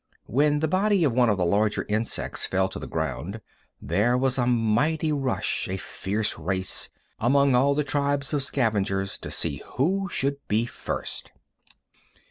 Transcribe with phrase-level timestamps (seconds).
[0.25, 3.39] When the body of one of the larger insects fell to the ground,
[3.79, 6.89] there was a mighty rush, a fierce race,
[7.19, 11.31] among all the tribes of scavengers to see who should be first.